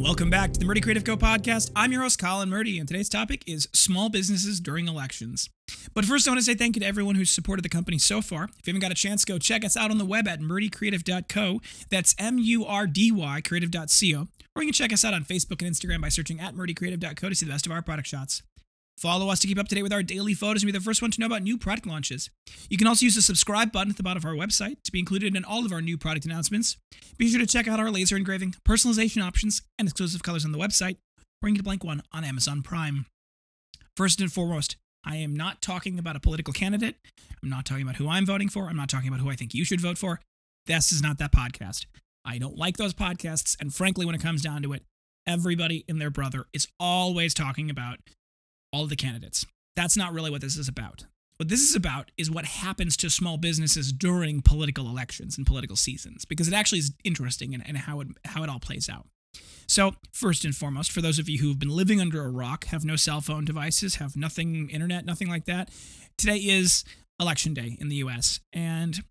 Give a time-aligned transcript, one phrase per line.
[0.00, 1.70] Welcome back to the Murdy Creative Co podcast.
[1.76, 5.50] I'm your host, Colin Murdy, and today's topic is small businesses during elections.
[5.92, 8.22] But first, I want to say thank you to everyone who's supported the company so
[8.22, 8.44] far.
[8.44, 11.60] If you haven't got a chance, go check us out on the web at murdycreative.co.
[11.90, 14.26] That's M U R D Y creative.co.
[14.56, 17.34] Or you can check us out on Facebook and Instagram by searching at murdycreative.co to
[17.34, 18.42] see the best of our product shots.
[19.00, 21.00] Follow us to keep up to date with our daily photos and be the first
[21.00, 22.28] one to know about new product launches.
[22.68, 24.98] You can also use the subscribe button at the bottom of our website to be
[24.98, 26.76] included in all of our new product announcements.
[27.16, 30.58] Be sure to check out our laser engraving, personalization options, and exclusive colors on the
[30.58, 30.98] website,
[31.42, 33.06] or you can blank one on Amazon Prime.
[33.96, 36.96] First and foremost, I am not talking about a political candidate.
[37.42, 38.68] I'm not talking about who I'm voting for.
[38.68, 40.20] I'm not talking about who I think you should vote for.
[40.66, 41.86] This is not that podcast.
[42.26, 43.56] I don't like those podcasts.
[43.62, 44.84] And frankly, when it comes down to it,
[45.26, 47.98] everybody and their brother is always talking about
[48.72, 49.46] all the candidates.
[49.76, 51.04] That's not really what this is about.
[51.36, 55.76] What this is about is what happens to small businesses during political elections and political
[55.76, 59.06] seasons, because it actually is interesting and, and how it how it all plays out.
[59.66, 62.84] So, first and foremost, for those of you who've been living under a rock, have
[62.84, 65.70] no cell phone devices, have nothing internet, nothing like that,
[66.18, 66.84] today is
[67.20, 69.02] election day in the US, and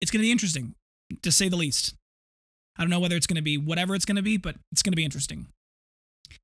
[0.00, 0.74] it's going to be interesting
[1.22, 1.94] to say the least.
[2.76, 4.82] I don't know whether it's going to be whatever it's going to be, but it's
[4.82, 5.46] going to be interesting.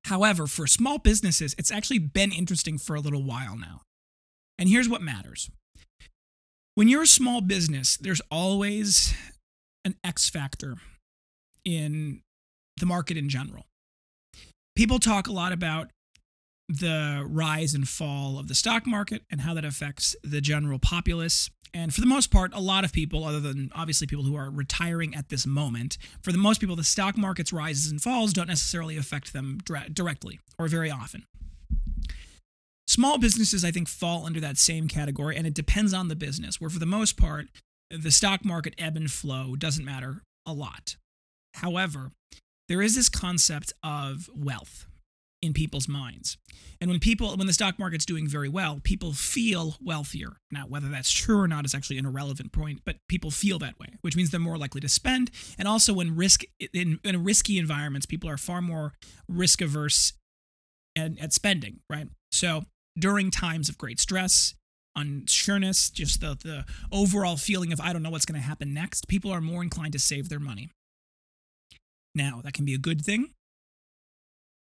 [0.05, 3.81] However, for small businesses, it's actually been interesting for a little while now.
[4.57, 5.49] And here's what matters
[6.75, 9.13] when you're a small business, there's always
[9.85, 10.75] an X factor
[11.63, 12.21] in
[12.77, 13.65] the market in general.
[14.75, 15.89] People talk a lot about
[16.67, 21.49] the rise and fall of the stock market and how that affects the general populace.
[21.75, 24.49] And for the most part, a lot of people, other than obviously people who are
[24.49, 28.47] retiring at this moment, for the most people, the stock market's rises and falls don't
[28.47, 29.59] necessarily affect them
[29.93, 31.25] directly or very often.
[32.87, 36.61] Small businesses, I think, fall under that same category, and it depends on the business,
[36.61, 37.47] where for the most part,
[37.89, 40.95] the stock market ebb and flow doesn't matter a lot.
[41.55, 42.11] However,
[42.69, 44.85] there is this concept of wealth
[45.41, 46.37] in people's minds.
[46.81, 50.37] And when people when the stock market's doing very well, people feel wealthier.
[50.51, 53.79] Now, whether that's true or not is actually an irrelevant point, but people feel that
[53.79, 55.31] way, which means they're more likely to spend.
[55.57, 56.43] And also when risk
[56.73, 58.93] in, in risky environments, people are far more
[59.27, 60.13] risk averse
[60.95, 62.07] and at spending, right?
[62.31, 62.63] So
[62.97, 64.55] during times of great stress,
[64.97, 69.07] unsureness, just the, the overall feeling of I don't know what's going to happen next,
[69.07, 70.69] people are more inclined to save their money.
[72.13, 73.34] Now, that can be a good thing.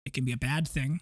[0.05, 1.01] It can be a bad thing,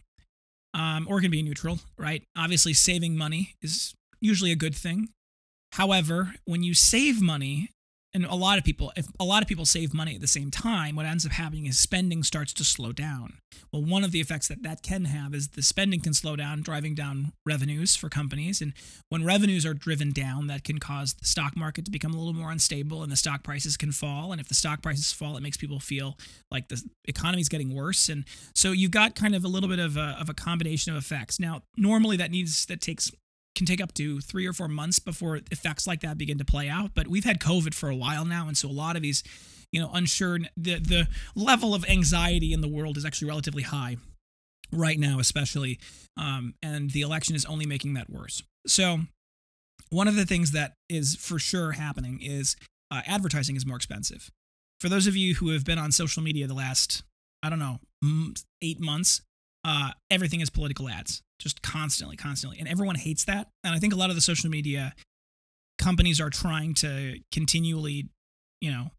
[0.75, 2.23] um, or it can be neutral, right?
[2.37, 5.09] Obviously, saving money is usually a good thing.
[5.73, 7.71] However, when you save money,
[8.13, 10.51] and a lot of people if a lot of people save money at the same
[10.51, 13.35] time what ends up happening is spending starts to slow down.
[13.73, 16.63] Well one of the effects that that can have is the spending can slow down
[16.63, 18.61] driving down revenues for companies.
[18.61, 18.73] And
[19.09, 22.33] when revenues are driven down that can cause the stock market to become a little
[22.33, 24.33] more unstable and the stock prices can fall.
[24.33, 26.19] And if the stock prices fall it makes people feel
[26.51, 28.09] like the economy is getting worse.
[28.09, 30.99] And so you've got kind of a little bit of a, of a combination of
[30.99, 31.39] effects.
[31.39, 33.11] Now normally that needs that takes
[33.61, 36.67] can take up to three or four months before effects like that begin to play
[36.67, 36.93] out.
[36.95, 39.23] But we've had COVID for a while now, and so a lot of these,
[39.71, 43.99] you know, unsure the the level of anxiety in the world is actually relatively high
[44.73, 45.79] right now, especially,
[46.17, 48.43] um, and the election is only making that worse.
[48.67, 49.01] So,
[49.91, 52.57] one of the things that is for sure happening is
[52.91, 54.31] uh, advertising is more expensive.
[54.81, 57.03] For those of you who have been on social media the last,
[57.43, 57.79] I don't know,
[58.63, 59.21] eight months,
[59.67, 62.59] uh, everything is political ads, just constantly, constantly.
[62.59, 63.49] And everyone hates that.
[63.65, 64.95] And I think a lot of the social media
[65.79, 68.09] companies are trying to continually,
[68.61, 68.91] you know,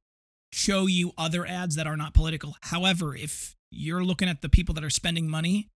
[0.51, 2.55] show you other ads that are not political.
[2.61, 5.69] However, if you're looking at the people that are spending money,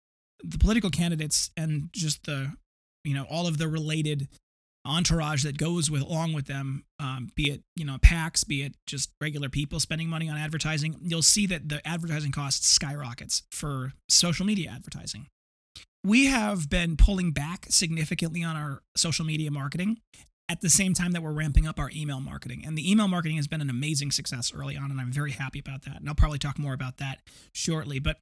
[0.42, 2.52] the political candidates and just the,
[3.04, 4.28] you know, all of the related
[4.84, 8.74] entourage that goes with along with them, um, be it you know PACs, be it
[8.86, 13.92] just regular people spending money on advertising, you'll see that the advertising costs skyrockets for
[14.08, 15.26] social media advertising.
[16.04, 20.00] We have been pulling back significantly on our social media marketing
[20.48, 22.64] at the same time that we're ramping up our email marketing.
[22.66, 25.60] And the email marketing has been an amazing success early on, and I'm very happy
[25.60, 25.96] about that.
[25.96, 27.20] And I'll probably talk more about that
[27.54, 28.00] shortly.
[28.00, 28.18] But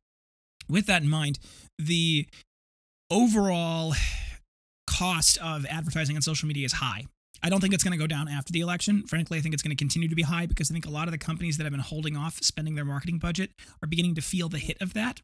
[0.68, 1.38] with that in mind,
[1.78, 2.28] the
[3.10, 3.94] overall
[4.86, 7.06] cost of advertising on social media is high.
[7.42, 9.04] I don't think it's going to go down after the election.
[9.06, 11.08] Frankly, I think it's going to continue to be high because I think a lot
[11.08, 13.52] of the companies that have been holding off spending their marketing budget
[13.82, 15.22] are beginning to feel the hit of that.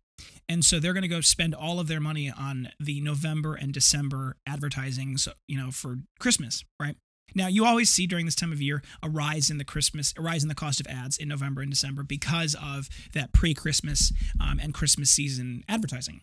[0.48, 3.72] And so they're going to go spend all of their money on the November and
[3.72, 6.96] December advertising, so, you know, for Christmas, right?
[7.34, 10.22] Now, you always see during this time of year a rise in the Christmas, a
[10.22, 14.60] rise in the cost of ads in November and December because of that pre-Christmas um,
[14.62, 16.22] and Christmas season advertising.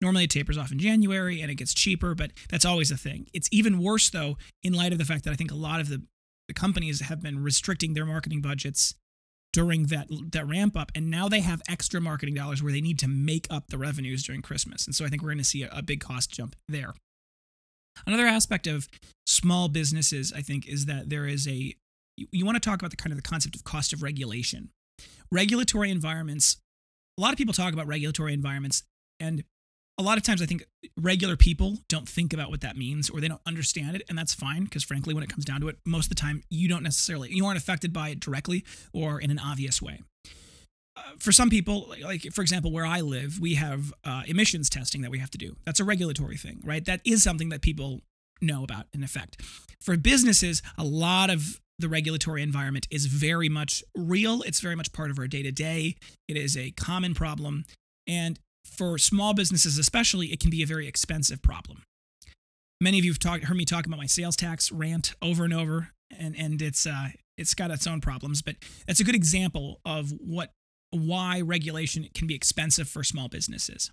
[0.00, 3.26] Normally it tapers off in January and it gets cheaper, but that's always a thing.
[3.32, 5.88] It's even worse though, in light of the fact that I think a lot of
[5.88, 6.02] the,
[6.48, 8.94] the companies have been restricting their marketing budgets
[9.52, 12.98] during that that ramp up and now they have extra marketing dollars where they need
[12.98, 14.86] to make up the revenues during christmas.
[14.86, 16.94] And so i think we're going to see a, a big cost jump there.
[18.06, 18.88] Another aspect of
[19.26, 21.74] small businesses i think is that there is a
[22.16, 24.70] you, you want to talk about the kind of the concept of cost of regulation.
[25.30, 26.56] Regulatory environments
[27.18, 28.84] a lot of people talk about regulatory environments
[29.20, 29.44] and
[29.98, 30.64] a lot of times I think
[30.96, 34.34] regular people don't think about what that means or they don't understand it, and that's
[34.34, 36.82] fine because frankly, when it comes down to it, most of the time you don't
[36.82, 40.00] necessarily you aren't affected by it directly or in an obvious way.
[40.94, 45.02] Uh, for some people, like for example, where I live, we have uh, emissions testing
[45.02, 45.56] that we have to do.
[45.64, 46.84] That's a regulatory thing, right?
[46.84, 48.00] That is something that people
[48.40, 49.40] know about in effect.
[49.80, 54.42] For businesses, a lot of the regulatory environment is very much real.
[54.42, 55.96] It's very much part of our day to day.
[56.28, 57.64] It is a common problem.
[58.06, 61.82] And for small businesses, especially, it can be a very expensive problem.
[62.80, 65.90] Many of you have heard me talk about my sales tax rant over and over,
[66.18, 68.56] and, and it's, uh, it's got its own problems, but
[68.86, 70.52] that's a good example of what
[70.90, 73.90] why regulation can be expensive for small businesses.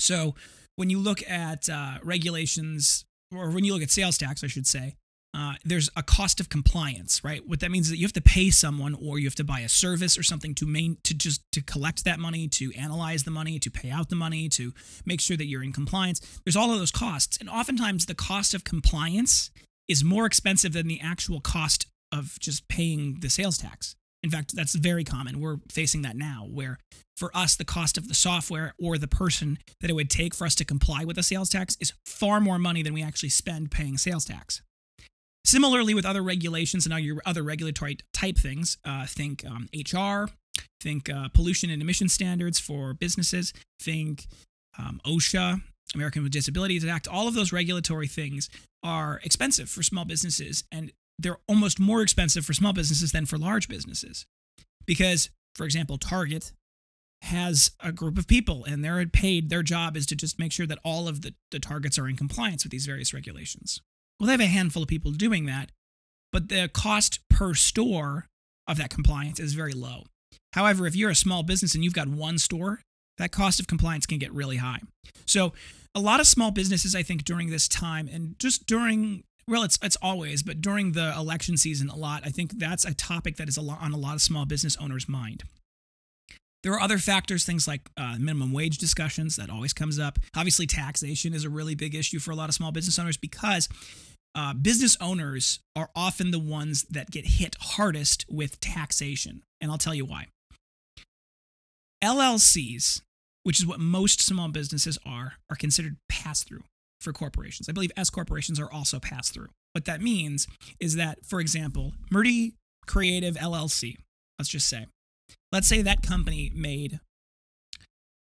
[0.00, 0.34] So
[0.76, 4.66] when you look at uh, regulations, or when you look at sales tax, I should
[4.66, 4.96] say,
[5.34, 7.46] uh, there's a cost of compliance, right?
[7.46, 9.60] What that means is that you have to pay someone, or you have to buy
[9.60, 13.30] a service or something to main to just to collect that money, to analyze the
[13.30, 14.72] money, to pay out the money, to
[15.04, 16.40] make sure that you're in compliance.
[16.44, 19.50] There's all of those costs, and oftentimes the cost of compliance
[19.86, 23.96] is more expensive than the actual cost of just paying the sales tax.
[24.22, 25.40] In fact, that's very common.
[25.40, 26.78] We're facing that now, where
[27.16, 30.46] for us, the cost of the software or the person that it would take for
[30.46, 33.70] us to comply with the sales tax is far more money than we actually spend
[33.70, 34.62] paying sales tax.
[35.48, 40.30] Similarly, with other regulations and other regulatory type things, uh, think um, HR,
[40.78, 44.26] think uh, pollution and emission standards for businesses, think
[44.78, 45.62] um, OSHA,
[45.94, 47.08] American with Disabilities Act.
[47.08, 48.50] All of those regulatory things
[48.82, 53.38] are expensive for small businesses, and they're almost more expensive for small businesses than for
[53.38, 54.26] large businesses.
[54.84, 56.52] Because, for example, Target
[57.22, 60.66] has a group of people and they're paid, their job is to just make sure
[60.66, 63.80] that all of the, the targets are in compliance with these various regulations.
[64.18, 65.70] Well, they have a handful of people doing that,
[66.32, 68.26] but the cost per store
[68.66, 70.04] of that compliance is very low.
[70.52, 72.80] However, if you're a small business and you've got one store,
[73.18, 74.80] that cost of compliance can get really high.
[75.26, 75.52] So,
[75.94, 79.78] a lot of small businesses, I think, during this time and just during well, it's
[79.82, 82.22] it's always, but during the election season, a lot.
[82.24, 84.76] I think that's a topic that is a lot on a lot of small business
[84.76, 85.42] owners' mind.
[86.62, 90.18] There are other factors, things like uh, minimum wage discussions that always comes up.
[90.36, 93.68] Obviously, taxation is a really big issue for a lot of small business owners because
[94.34, 99.42] uh, business owners are often the ones that get hit hardest with taxation.
[99.60, 100.26] And I'll tell you why.
[102.02, 103.02] LLCs,
[103.42, 106.62] which is what most small businesses are, are considered pass through
[107.00, 107.68] for corporations.
[107.68, 109.48] I believe S corporations are also pass through.
[109.72, 110.46] What that means
[110.80, 112.54] is that, for example, Murdy
[112.86, 113.96] Creative LLC,
[114.38, 114.86] let's just say,
[115.52, 117.00] let's say that company made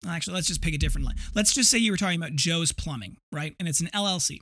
[0.06, 2.73] actually let's just pick a different line let's just say you were talking about joe's
[2.73, 4.38] plumbing right and it's an llc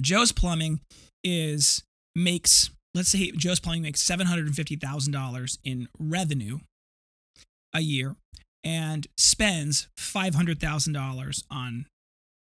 [0.00, 0.80] Joe's Plumbing
[1.24, 1.82] is
[2.14, 6.58] makes let's say Joe's Plumbing makes seven hundred and fifty thousand dollars in revenue
[7.74, 8.16] a year
[8.64, 11.86] and spends five hundred thousand dollars on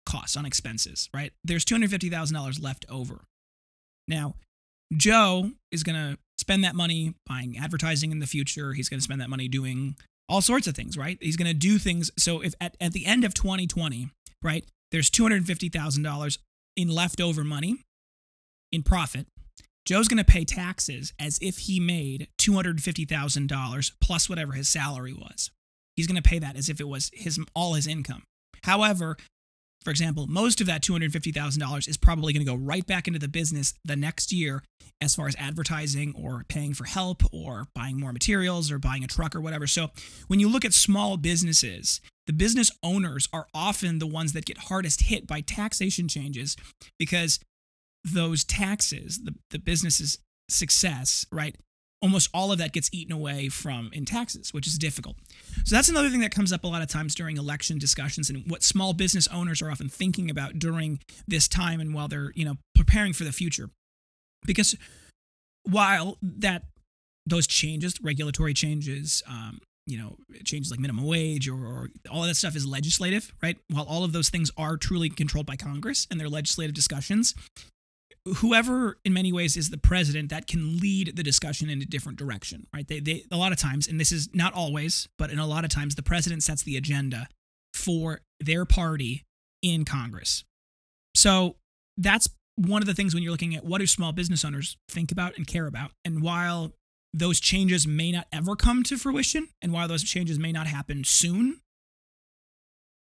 [0.05, 1.09] costs on expenses.
[1.13, 1.31] Right?
[1.43, 3.25] There's two hundred fifty thousand dollars left over.
[4.07, 4.35] Now,
[4.95, 8.73] Joe is going to spend that money buying advertising in the future.
[8.73, 9.95] He's going to spend that money doing
[10.29, 11.17] all sorts of things, right?
[11.21, 12.11] He's going to do things.
[12.17, 14.09] So if at, at the end of 2020,
[14.41, 16.37] right, there's $250,000
[16.75, 17.77] in leftover money,
[18.71, 19.27] in profit,
[19.85, 25.51] Joe's going to pay taxes as if he made $250,000 plus whatever his salary was.
[25.95, 28.23] He's going to pay that as if it was his all his income.
[28.63, 29.17] However,
[29.83, 33.27] for example, most of that $250,000 is probably going to go right back into the
[33.27, 34.63] business the next year
[35.01, 39.07] as far as advertising or paying for help or buying more materials or buying a
[39.07, 39.67] truck or whatever.
[39.67, 39.89] So,
[40.27, 44.57] when you look at small businesses, the business owners are often the ones that get
[44.57, 46.55] hardest hit by taxation changes
[46.97, 47.39] because
[48.03, 51.55] those taxes, the, the business's success, right,
[52.03, 55.15] almost all of that gets eaten away from in taxes, which is difficult.
[55.63, 58.43] So that's another thing that comes up a lot of times during election discussions and
[58.51, 62.43] what small business owners are often thinking about during this time and while they're, you
[62.43, 63.69] know, preparing for the future.
[64.45, 64.75] Because
[65.63, 66.63] while that
[67.25, 72.27] those changes, regulatory changes, um, you know, changes like minimum wage or, or, all of
[72.27, 73.57] that stuff is legislative, right?
[73.69, 77.33] While all of those things are truly controlled by Congress and their legislative discussions,
[78.37, 82.17] whoever in many ways is the president that can lead the discussion in a different
[82.17, 85.39] direction right they, they a lot of times and this is not always but in
[85.39, 87.27] a lot of times the president sets the agenda
[87.73, 89.23] for their party
[89.61, 90.43] in congress
[91.15, 91.55] so
[91.97, 95.11] that's one of the things when you're looking at what do small business owners think
[95.11, 96.73] about and care about and while
[97.13, 101.03] those changes may not ever come to fruition and while those changes may not happen
[101.03, 101.61] soon.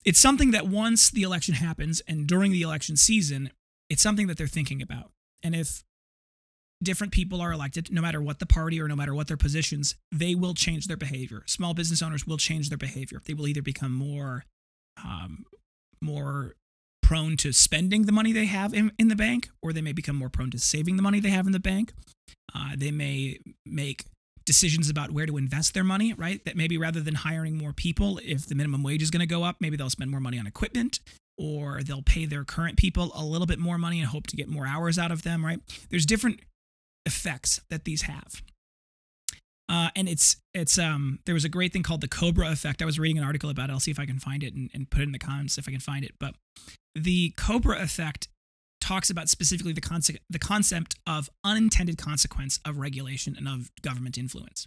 [0.04, 3.50] It's something that once the election happens and during the election season,
[3.90, 5.10] it's something that they're thinking about.
[5.42, 5.82] And if
[6.82, 9.96] different people are elected, no matter what the party or no matter what their positions,
[10.10, 11.42] they will change their behavior.
[11.46, 13.20] Small business owners will change their behavior.
[13.26, 14.44] They will either become more,
[15.04, 15.44] um,
[16.00, 16.54] more
[17.02, 20.16] prone to spending the money they have in, in the bank, or they may become
[20.16, 21.92] more prone to saving the money they have in the bank.
[22.54, 24.04] Uh, they may make
[24.46, 26.44] decisions about where to invest their money, right?
[26.44, 29.42] That maybe rather than hiring more people, if the minimum wage is going to go
[29.42, 31.00] up, maybe they'll spend more money on equipment
[31.40, 34.46] or they'll pay their current people a little bit more money and hope to get
[34.46, 35.58] more hours out of them, right?
[35.88, 36.40] There's different
[37.06, 38.42] effects that these have.
[39.66, 42.82] Uh, and it's it's um there was a great thing called the Cobra effect.
[42.82, 43.72] I was reading an article about it.
[43.72, 45.66] I'll see if I can find it and, and put it in the comments if
[45.66, 46.12] I can find it.
[46.18, 46.34] But
[46.94, 48.28] the Cobra effect
[48.80, 54.18] talks about specifically the concept the concept of unintended consequence of regulation and of government
[54.18, 54.66] influence.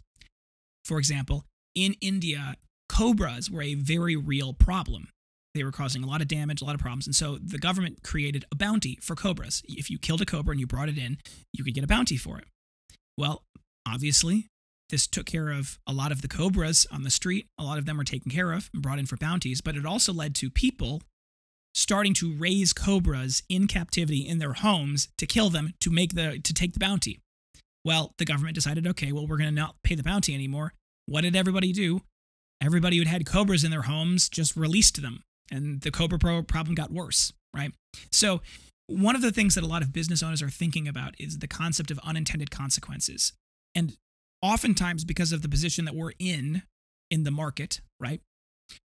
[0.86, 2.56] For example, in India,
[2.90, 5.10] cobras were a very real problem.
[5.54, 7.06] They were causing a lot of damage, a lot of problems.
[7.06, 9.62] And so the government created a bounty for cobras.
[9.68, 11.18] If you killed a cobra and you brought it in,
[11.54, 12.46] you could get a bounty for it.
[13.18, 13.44] Well,
[13.88, 14.48] obviously,
[14.90, 17.48] this took care of a lot of the cobras on the street.
[17.60, 19.86] A lot of them were taken care of and brought in for bounties, but it
[19.86, 21.02] also led to people
[21.76, 26.40] starting to raise cobras in captivity in their homes to kill them to make the
[26.44, 27.20] to take the bounty.
[27.86, 30.74] Well, the government decided, okay, well, we're going to not pay the bounty anymore.
[31.06, 32.02] What did everybody do?
[32.62, 35.22] Everybody who had cobras in their homes just released them,
[35.54, 37.72] and the cobra Pro problem got worse, right?
[38.12, 38.42] So,
[38.88, 41.48] one of the things that a lot of business owners are thinking about is the
[41.48, 43.32] concept of unintended consequences.
[43.74, 43.96] And
[44.42, 46.64] oftentimes because of the position that we're in
[47.10, 48.20] in the market, right?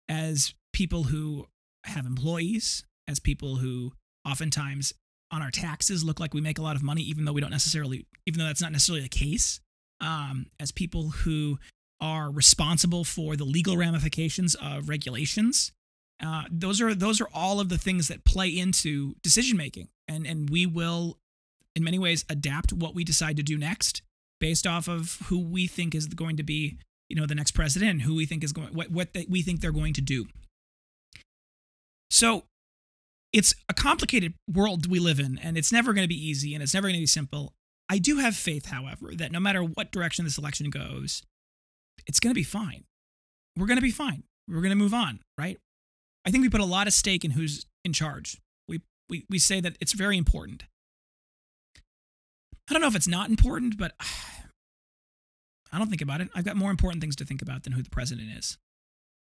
[0.08, 1.48] As people who
[1.84, 3.92] have employees, as people who
[4.26, 4.94] oftentimes
[5.32, 7.52] on our taxes look like we make a lot of money, even though we don't
[7.52, 9.60] necessarily, even though that's not necessarily the case,
[10.00, 11.60] um, as people who
[12.00, 15.72] are responsible for the legal ramifications of regulations.
[16.24, 20.28] Uh, those are those are all of the things that play into decision making, and
[20.28, 21.18] and we will,
[21.76, 24.02] in many ways, adapt what we decide to do next
[24.40, 28.02] based off of who we think is going to be, you know, the next president,
[28.02, 30.26] who we think is going, what, what they, we think they're going to do.
[32.10, 32.44] So
[33.32, 36.62] it's a complicated world we live in, and it's never going to be easy and
[36.62, 37.54] it's never going to be simple.
[37.88, 41.22] I do have faith, however, that no matter what direction this election goes,
[42.08, 42.84] it's going to be fine.
[43.56, 44.24] We're going to be fine.
[44.48, 45.60] We're going to move on, right?
[46.26, 48.38] I think we put a lot of stake in who's in charge.
[48.68, 50.66] We, we, we say that it's very important.
[52.70, 53.94] I don't know if it's not important, but
[55.74, 56.30] I don't think about it.
[56.36, 58.58] I've got more important things to think about than who the president is.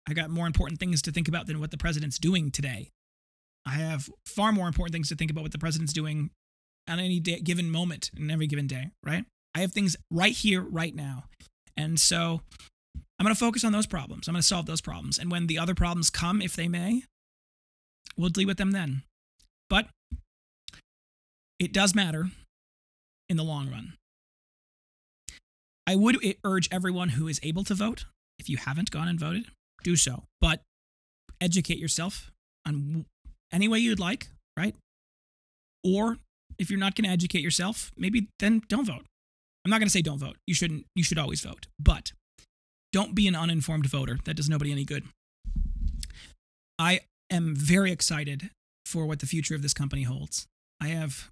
[0.06, 2.90] I've got more important things to think about than what the president's doing today.
[3.66, 6.30] I have far more important things to think about what the president's doing
[6.86, 9.24] on any day, given moment and every given day, right?
[9.54, 11.24] I have things right here, right now.
[11.76, 12.42] And so
[13.18, 14.26] I'm going to focus on those problems.
[14.26, 15.18] I'm going to solve those problems.
[15.18, 17.02] And when the other problems come, if they may,
[18.16, 19.02] we'll deal with them then.
[19.70, 19.86] But
[21.58, 22.26] it does matter
[23.28, 23.94] in the long run.
[25.86, 28.06] I would urge everyone who is able to vote,
[28.38, 29.46] if you haven't gone and voted,
[29.82, 30.24] do so.
[30.40, 30.60] But
[31.40, 32.30] educate yourself
[32.66, 33.04] on
[33.52, 34.74] any way you'd like, right?
[35.84, 36.18] Or
[36.58, 39.04] if you're not going to educate yourself, maybe then don't vote.
[39.64, 40.36] I'm not going to say don't vote.
[40.46, 41.66] You shouldn't you should always vote.
[41.78, 42.12] But
[42.94, 44.20] don't be an uninformed voter.
[44.24, 45.02] That does nobody any good.
[46.78, 48.50] I am very excited
[48.86, 50.46] for what the future of this company holds.
[50.80, 51.28] I have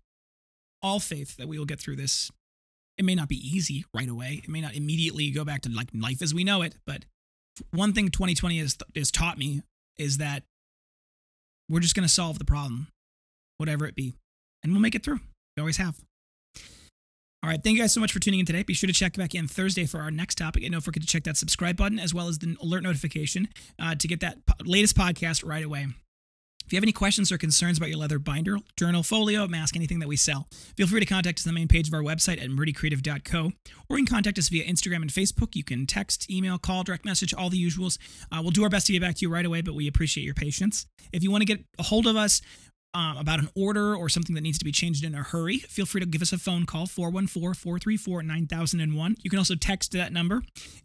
[0.83, 2.33] all faith that we will get through this.
[2.99, 4.41] It may not be easy right away.
[4.43, 7.05] It may not immediately go back to like life as we know it, but
[7.71, 9.63] one thing 2020 has, has taught me
[9.97, 10.43] is that
[11.69, 12.89] we're just going to solve the problem,
[13.59, 14.15] whatever it be,
[14.65, 15.21] and we'll make it through.
[15.57, 15.97] We always have.
[17.45, 17.61] All right.
[17.63, 18.63] Thank you guys so much for tuning in today.
[18.63, 20.63] Be sure to check back in Thursday for our next topic.
[20.63, 23.49] And don't forget to check that subscribe button as well as the alert notification
[23.81, 25.89] uh, to get that latest podcast right away.
[26.65, 29.99] If you have any questions or concerns about your leather binder, journal, folio, mask, anything
[29.99, 30.47] that we sell,
[30.77, 33.51] feel free to contact us on the main page of our website at murdycreative.co,
[33.89, 35.57] or you can contact us via Instagram and Facebook.
[35.57, 37.99] You can text, email, call, direct message, all the usuals.
[38.31, 40.25] Uh, we'll do our best to get back to you right away, but we appreciate
[40.25, 40.87] your patience.
[41.13, 42.41] If you want to get a hold of us,
[42.95, 45.87] um, about an order or something that needs to be changed in a hurry, feel
[45.87, 49.17] free to give us a phone call, 414 434 9001.
[49.23, 50.43] You can also text that number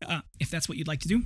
[0.07, 1.23] uh, if that's what you'd like to do.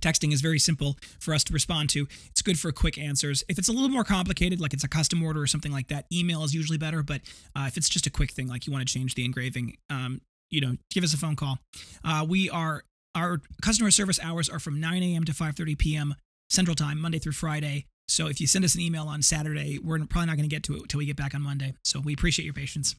[0.00, 2.06] Texting is very simple for us to respond to.
[2.30, 3.44] It's good for quick answers.
[3.48, 6.06] If it's a little more complicated, like it's a custom order or something like that,
[6.12, 7.02] email is usually better.
[7.02, 7.20] But
[7.54, 10.22] uh, if it's just a quick thing, like you want to change the engraving, um,
[10.48, 11.58] you know, give us a phone call.
[12.02, 15.24] Uh, we are our customer service hours are from 9 a.m.
[15.24, 16.14] to 5:30 p.m.
[16.48, 17.86] Central Time, Monday through Friday.
[18.10, 20.64] So if you send us an email on Saturday, we're probably not going to get
[20.64, 21.74] to it until we get back on Monday.
[21.84, 22.96] So we appreciate your patience.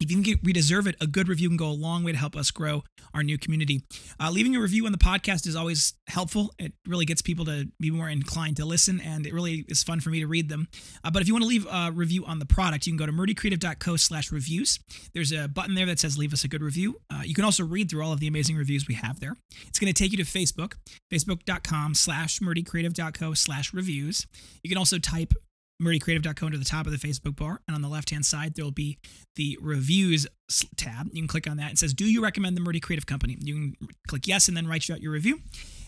[0.00, 2.18] If you think we deserve it, a good review can go a long way to
[2.18, 2.82] help us grow
[3.14, 3.82] our new community.
[4.18, 6.52] Uh, leaving a review on the podcast is always helpful.
[6.58, 10.00] It really gets people to be more inclined to listen, and it really is fun
[10.00, 10.68] for me to read them.
[11.04, 13.06] Uh, but if you want to leave a review on the product, you can go
[13.06, 14.78] to murdycreative.co slash reviews.
[15.12, 17.00] There's a button there that says leave us a good review.
[17.12, 19.36] Uh, you can also read through all of the amazing reviews we have there.
[19.66, 20.74] It's going to take you to Facebook,
[21.12, 24.26] facebook.com slash murdycreative.co slash reviews.
[24.62, 25.34] You can also type
[25.80, 27.60] murdycreative.co into the top of the Facebook bar.
[27.66, 28.98] And on the left hand side, there will be
[29.36, 30.26] the reviews
[30.76, 31.06] tab.
[31.12, 31.72] You can click on that.
[31.72, 33.36] It says, Do you recommend the Murdy Creative Company?
[33.40, 35.40] You can click yes and then write out your review.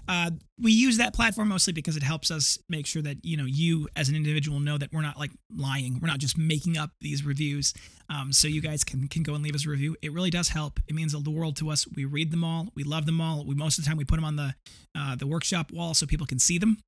[0.08, 0.30] Uh,
[0.60, 3.88] we use that platform mostly because it helps us make sure that you know you
[3.94, 7.24] as an individual know that we're not like lying we're not just making up these
[7.24, 7.72] reviews
[8.10, 10.48] um, so you guys can can go and leave us a review it really does
[10.48, 13.44] help it means the world to us we read them all we love them all
[13.46, 14.54] we most of the time we put them on the
[14.98, 16.78] uh, the workshop wall so people can see them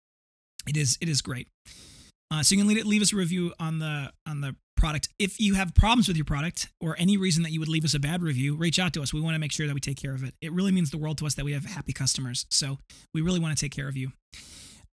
[0.67, 1.47] it is it is great
[2.31, 5.09] uh, so you can leave, leave us a review on the on the product.
[5.19, 7.95] If you have problems with your product or any reason that you would leave us
[7.95, 9.15] a bad review, reach out to us.
[9.15, 10.35] We want to make sure that we take care of it.
[10.43, 12.45] It really means the world to us that we have happy customers.
[12.51, 12.79] So
[13.15, 14.13] we really want to take care of you.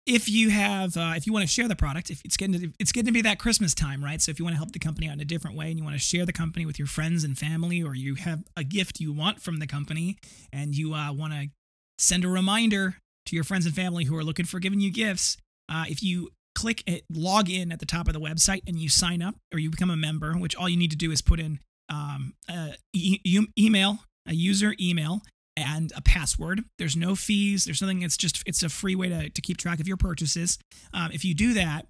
[0.06, 2.72] If you have, uh, if you want to share the product, if it's getting to,
[2.78, 4.20] it's getting to be that Christmas time, right?
[4.20, 5.84] So if you want to help the company out in a different way and you
[5.84, 9.00] want to share the company with your friends and family, or you have a gift
[9.00, 10.16] you want from the company
[10.52, 11.49] and you uh, want to
[11.99, 12.96] send a reminder
[13.26, 15.37] to your friends and family who are looking for giving you gifts,
[15.68, 18.90] uh, if you click it, log in at the top of the website and you
[18.90, 21.40] sign up or you become a member, which all you need to do is put
[21.40, 23.20] in um, a e-
[23.58, 25.22] email, a user email,
[25.56, 26.62] and a password.
[26.78, 27.64] There's no fees.
[27.64, 28.02] There's nothing.
[28.02, 30.58] It's just it's a free way to, to keep track of your purchases.
[30.92, 31.86] Um, if you do that,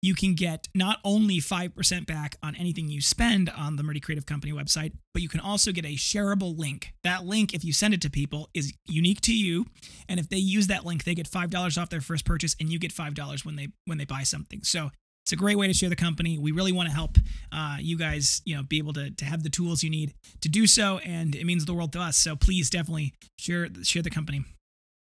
[0.00, 4.26] you can get not only 5% back on anything you spend on the Murdy Creative
[4.26, 6.92] Company website, but you can also get a shareable link.
[7.02, 9.66] That link, if you send it to people, is unique to you.
[10.08, 12.78] And if they use that link, they get $5 off their first purchase and you
[12.78, 14.62] get $5 when they when they buy something.
[14.62, 14.90] So
[15.24, 16.38] it's a great way to share the company.
[16.38, 17.18] We really want to help
[17.52, 20.48] uh, you guys, you know, be able to, to have the tools you need to
[20.48, 22.16] do so, and it means the world to us.
[22.16, 24.44] So please definitely share share the company.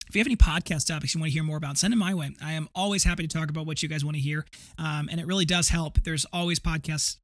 [0.08, 2.14] If you have any podcast topics you want to hear more about, send them my
[2.14, 2.32] way.
[2.42, 4.46] I am always happy to talk about what you guys want to hear.
[4.78, 6.02] Um, and it really does help.
[6.04, 7.18] There's always podcasts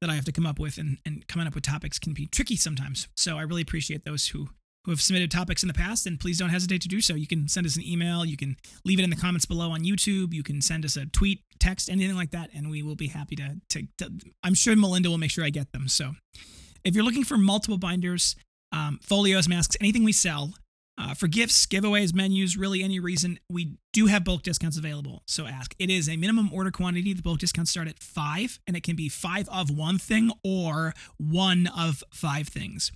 [0.00, 2.26] that I have to come up with, and, and coming up with topics can be
[2.26, 3.08] tricky sometimes.
[3.16, 4.48] So I really appreciate those who
[4.84, 7.14] who have submitted topics in the past, and please don't hesitate to do so.
[7.14, 9.82] You can send us an email, you can leave it in the comments below on
[9.82, 13.08] YouTube, you can send us a tweet, text, anything like that, and we will be
[13.08, 13.60] happy to.
[13.70, 14.10] to, to
[14.42, 15.88] I'm sure Melinda will make sure I get them.
[15.88, 16.12] So
[16.84, 18.34] if you're looking for multiple binders,
[18.72, 20.54] um, folios, masks, anything we sell,
[20.98, 25.22] uh, for gifts, giveaways, menus, really any reason, we do have bulk discounts available.
[25.26, 25.74] So ask.
[25.78, 27.12] It is a minimum order quantity.
[27.12, 30.94] The bulk discounts start at five, and it can be five of one thing or
[31.16, 32.90] one of five things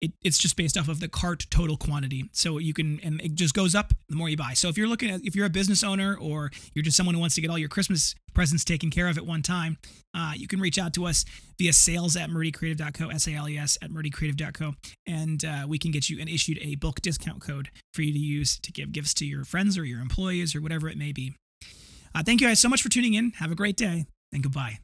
[0.00, 2.28] it, it's just based off of the cart total quantity.
[2.32, 4.52] So you can, and it just goes up the more you buy.
[4.54, 7.20] So if you're looking at, if you're a business owner or you're just someone who
[7.20, 9.78] wants to get all your Christmas presents taken care of at one time,
[10.14, 11.24] uh, you can reach out to us
[11.58, 14.74] via sales at murdycreative.co, S A L E S at murdycreative.co,
[15.06, 18.18] and uh, we can get you an issued a bulk discount code for you to
[18.18, 21.34] use to give gifts to your friends or your employees or whatever it may be.
[22.14, 23.32] Uh, thank you guys so much for tuning in.
[23.38, 24.78] Have a great day and goodbye.